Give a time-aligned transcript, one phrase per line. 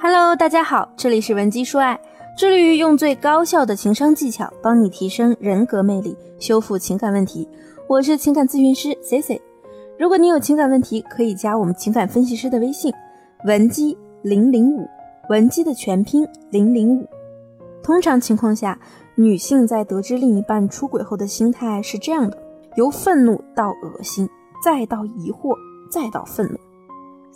[0.00, 2.00] Hello，大家好，这里是文姬说爱，
[2.36, 7.48] 致力于用最高效的情商技巧帮你提升人格魅力，修复情感问题。
[7.88, 9.42] 我是情感咨询师 C C。
[9.98, 12.94] 如果你有情感问题，可以加我们情感分析师的微信
[13.44, 14.88] 文姬零零五，
[15.30, 17.04] 文姬的全拼零零五。
[17.82, 18.78] 通常情况下，
[19.16, 22.38] 女性在得知另一半出轨后的心态是这样的：
[22.76, 24.28] 由愤怒到恶心，
[24.64, 25.56] 再到疑惑，
[25.90, 26.56] 再到愤怒。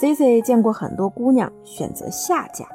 [0.00, 2.66] C C 见过很多姑娘选择下家，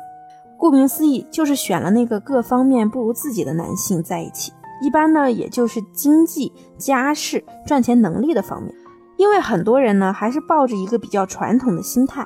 [0.58, 4.52] 顾名思义就是选了那个各方面不如自己的男性在一起。
[4.82, 8.74] 一般呢，也就是经济、家世、赚钱能力的方面。
[9.18, 12.26] 因为很多人呢，还是抱着一个比较传统的心态，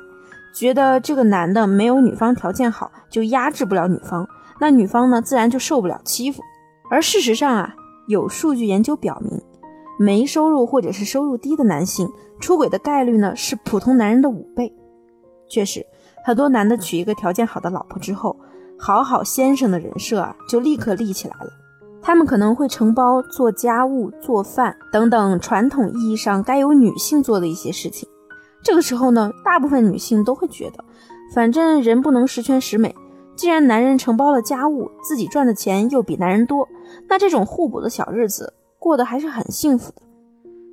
[0.53, 4.25] 觉得这个男的没有女方条件好，就压制不了女方，
[4.61, 6.41] 那女方呢，自然就受不了欺负。
[6.89, 7.75] 而事实上啊，
[8.07, 9.41] 有数据研究表明，
[9.99, 14.73] 没收入或者是收入低的男性出轨的概率呢，是普通男人的五倍。
[15.47, 15.85] 确实，
[16.25, 18.35] 很多男的娶一个条件好的老婆之后，
[18.77, 21.49] 好好先生的人设啊，就立刻立起来了。
[22.01, 28.07] 他们可能会承包做家务、做饭等等传统意义上该由女性做的一些事情。
[28.63, 30.83] 这个时候呢，大部分女性都会觉得，
[31.33, 32.93] 反正人不能十全十美。
[33.35, 36.67] 既然男人承包了家务，自己赚的钱又比男人多，
[37.09, 40.01] 那这种互补的小日子过得还是很幸福的。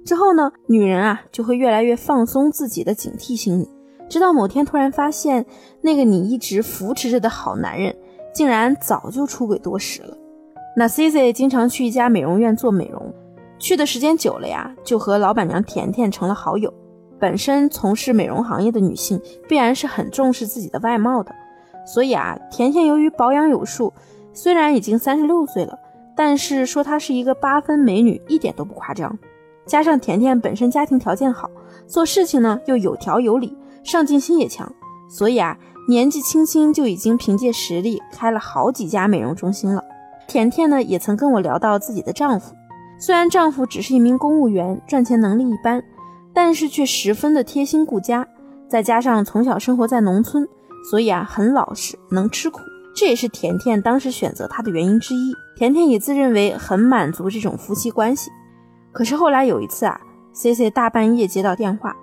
[0.05, 3.69] 之后呢，女人啊就会越来越放松自己的警惕心理。
[4.13, 5.47] 直到某天突然发现，
[5.81, 7.97] 那个你一直扶持着的好男人，
[8.35, 10.15] 竟然早就出轨多时了。
[10.77, 13.11] 那 Cici 经常去一家美容院做美容，
[13.59, 16.71] 去的时间久了呀，就和老板娘甜甜成了好友。
[17.19, 19.19] 本身从事美容行业的女性，
[19.49, 21.35] 必然是很重视自己的外貌的，
[21.87, 23.95] 所以啊，甜甜由于保养有术，
[24.35, 25.79] 虽然已经三十六岁了，
[26.15, 29.19] 但是说她是一个八分美女一点都不夸张。
[29.65, 31.51] 加上甜甜本身家庭条件好，
[31.87, 33.57] 做事情呢又有条有理。
[33.85, 34.73] 上进心也强，
[35.09, 39.83] 所以啊，年纪轻轻就已经凭借实力开了好几家美容中心了。
[40.29, 42.55] 甜甜呢，也曾跟我聊到自己的丈夫，
[42.99, 45.83] 虽然丈夫只是一名公务员，赚钱能力一般，
[46.33, 48.27] 但是却十分的贴心顾家，
[48.69, 50.49] 再加上从小生活在农村，
[50.89, 52.61] 所以啊，很老实，能吃苦，
[52.95, 55.35] 这也是甜甜当时选择他的原因之一。
[55.57, 58.31] 甜甜也自认为很满足这种夫妻关系。
[58.93, 60.01] 可是后来有一次啊
[60.33, 61.95] ，C C 大半夜接到电话。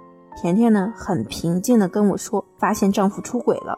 [0.42, 3.78] 甜甜呢，很平静地跟我说，发现丈夫出轨了，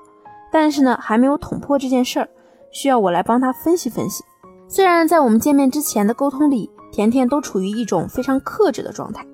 [0.52, 2.30] 但是呢，还没有捅破这件事儿，
[2.70, 4.24] 需要我来帮她分析分析。
[4.68, 9.26] 虽然在我们见面之前的沟通里，甜甜都处于一种非常克制的状态，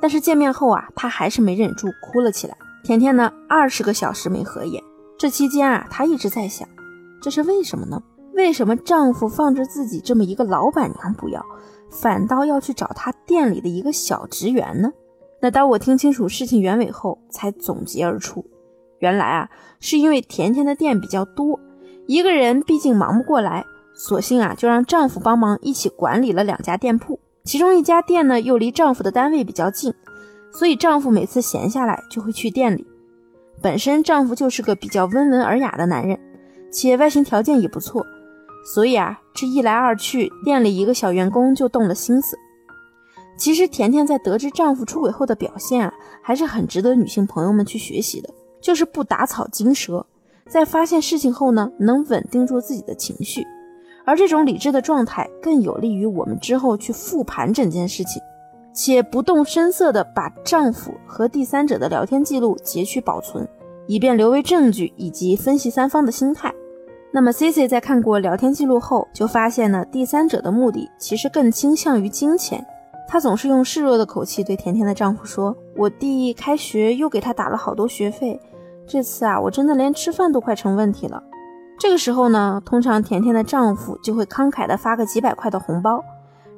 [0.00, 2.56] 但是见面后啊，她还是没忍住哭了起来。
[2.82, 4.82] 甜甜呢，二十个小时没合眼，
[5.16, 6.68] 这期间啊，她一直在想，
[7.22, 8.02] 这是为什么呢？
[8.34, 11.46] 为什么丈夫放着自己这么一个老板娘不要，
[11.90, 14.90] 反倒要去找他店里的一个小职员呢？
[15.42, 18.46] 那当我听清楚事情原委后，才总结而出，
[19.00, 21.58] 原来啊，是因为甜甜的店比较多，
[22.06, 29.92] 一个人毕竟忙不过来，索性啊就让丈夫帮忙一起管理了两家店铺，其中一家店呢又离丈夫的单位比较近，
[30.52, 32.86] 所以丈夫每次闲下来就会去店里。
[33.60, 36.16] 本身丈夫就是个比较温文尔雅的男人，
[36.70, 38.06] 且外形条件也不错，
[38.72, 42.38] 所以啊这一来二去，店里一个小员工就动了心思。
[43.36, 48.28] 其实甜甜在得知丈夫出轨后的表现啊，还是很值得女性朋友们去学习的，
[48.60, 50.06] 就是不打草惊蛇，
[50.48, 53.44] 在发现事情后呢，能稳定住自己的情绪，
[54.04, 58.22] 而这种理智的状态更有利于我们之后去复盘整件事情，
[58.72, 63.48] 且不动声色的把丈夫和第三者的聊天记录截取保存，
[63.88, 66.52] 以便留为证据以及分析三方的心态。
[67.14, 72.64] 那么，Cici 在看过聊天记录后，就发现呢，第三者的目的其实更倾向于金钱。
[73.08, 78.40] 她总是用示弱的口气对甜甜的丈夫说：“我弟开学又给他打了好多学费，
[78.86, 81.22] 这次啊，我真的连吃饭都快成问题了。”
[81.78, 86.02] 这个时候呢，通常甜甜的丈夫就会慷慨的发个几百块的红包，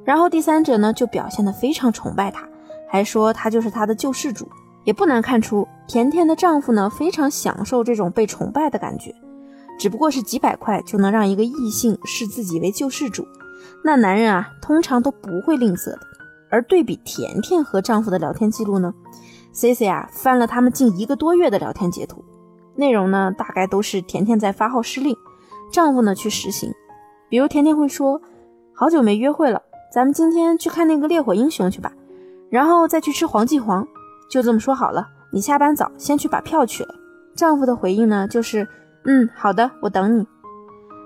[0.03, 2.47] 然后第三者呢就表现的非常崇拜他，
[2.87, 4.47] 还说他就是他的救世主。
[4.83, 9.13] 也不难看出，甜甜的丈夫呢非常享受这种被崇拜的感觉。
[9.79, 13.27] 只不过是几百块就能让一个异性视自己为救世主，
[13.83, 15.99] 那男人啊通常都不会吝啬的。
[16.55, 18.93] 而对比甜甜和丈夫的聊天记录呢
[19.51, 22.23] ，C C 啊翻了他们近一个多月的聊天截图，
[22.75, 25.17] 内容呢大概都是甜甜在发号施令，
[25.69, 26.71] 丈夫呢去实行。
[27.27, 28.21] 比如甜甜会说
[28.73, 29.61] ：“好久没约会了，
[29.91, 31.91] 咱们今天去看那个烈火英雄去吧，
[32.49, 33.85] 然后再去吃黄记煌。”
[34.31, 36.95] 就这么说好了，你下班早，先去把票取了。
[37.35, 38.65] 丈夫的回应呢就是
[39.03, 40.25] ：“嗯，好的，我等你。”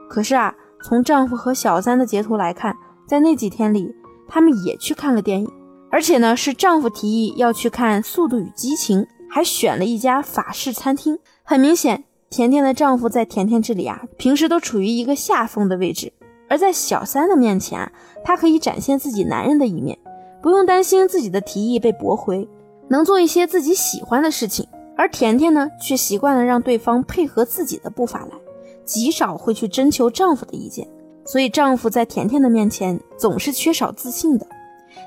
[0.08, 0.54] 可是啊，
[0.84, 3.96] 从丈夫和小三的截图来看，在那几天里。
[4.30, 5.52] 他们也去看了电影，
[5.92, 11.18] 而且呢是丈夫提议要去看《速度与激情》，还选了一家法式餐厅。
[11.44, 16.14] 很明显，甜甜的丈夫在甜甜这里啊，平时都处于一个下风的位置，
[16.48, 17.92] 而在小三的面前啊，
[18.24, 19.98] 他可以展现自己男人的一面，
[20.42, 22.48] 不用担心自己的提议被驳回，
[22.88, 24.68] 能做一些自己喜欢的事情。
[24.96, 28.32] 而甜甜呢，却习惯了让对方配合自己的步伐来，
[28.84, 30.86] 极少会去征求丈夫的意见，
[31.32, 34.48] 所以丈夫在甜甜的面前总是缺少自信的，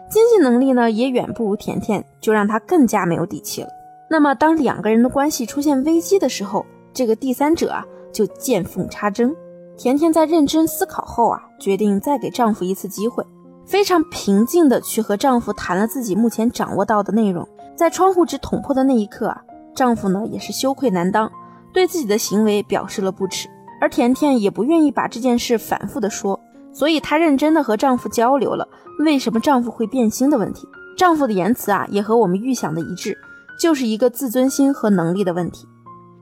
[0.08, 3.69] 经济能力呢也远不如甜甜，就让她更加没有底气了。
[4.08, 6.64] 那么，当两个人的关系出现危机的时候，
[6.94, 9.34] 这个第三者啊，就见缝插针。
[9.76, 13.26] 甜甜在认真思考后啊，决定再给丈夫一次机会，
[13.66, 17.44] 非常平静的去和丈夫谈了自己目前掌握到的内容。
[17.74, 19.42] 在窗户纸捅破的那一刻啊，
[19.74, 21.28] 丈夫呢也是羞愧难当，
[21.72, 23.48] 对自己的行为表示了不耻。
[23.82, 26.38] 而甜甜也不愿意把这件事反复的说，
[26.73, 28.69] 所以她认真的和丈夫交流了
[29.00, 30.69] 为什么丈夫会变心的问题。
[30.96, 33.19] 丈夫的言辞啊，也和我们预想的一致，
[33.58, 35.67] 就是一个自尊心和能力的问题。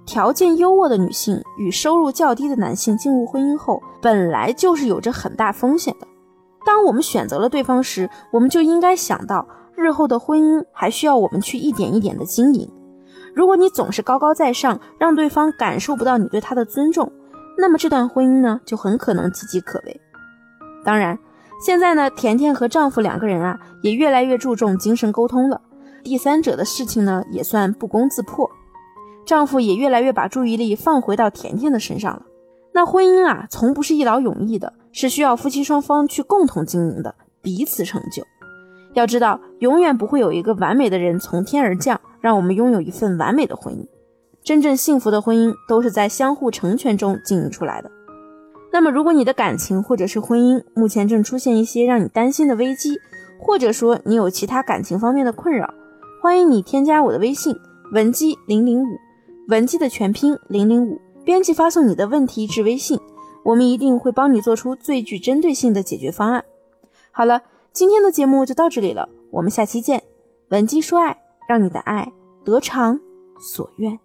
[0.06, 6.06] 条件优渥的女性与收入较低的男性进入婚姻后，本来就是有着很大风险的。
[6.64, 9.46] 当我们选择了对方时，我们就应该想到，
[9.76, 12.72] 日后的婚姻还需要我们去一点一点的经营。
[13.34, 17.12] 如果你总是高高在上，让对方感受不到你对他的尊重，
[17.60, 20.00] 那么这段婚姻呢，就很可能岌岌可危。
[20.82, 21.18] 当然，
[21.64, 25.60] 现在呢，甜甜和丈夫两个人啊，也越来越注重精神沟通了，
[26.02, 28.50] 第三者的事情呢，也算不攻自破。
[29.26, 32.22] 丈夫也越来越把注意力放回到甜甜的身上了。
[32.72, 38.24] 那婚姻啊，从不是一劳永逸的，是需要夫妻双方去共同经营的，彼此成就。
[38.94, 43.86] 要知道，永远不会有一个完美的人从天而降，让我们拥有一份完美的婚姻。
[44.42, 47.90] 真正幸福的婚姻都是在相互成全中经营出来的。
[48.72, 52.98] 那么，如果你的感情或者是婚姻目前正出现一些让你担心的危机，
[53.38, 55.74] 或者说你有其他感情方面的困扰，
[56.22, 57.56] 欢迎你添加我的微信
[57.92, 58.86] 文姬零零五。
[59.48, 63.00] 文姬的全拼零零五，编辑发送你的问题至微信，
[63.42, 66.44] 我们一定会帮你做出最具针对性的解决方案。
[67.10, 70.04] 好了，今天的节目就到这里了，我们下期见。
[70.50, 72.12] 文姬说爱，让你的爱
[72.44, 73.00] 得偿
[73.40, 73.98] 所愿。